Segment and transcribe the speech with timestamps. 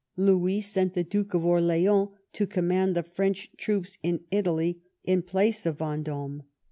[0.17, 5.21] Louis sent the Duke of Orleans to com mand the French troops in Italy in
[5.21, 6.41] place of Vendome.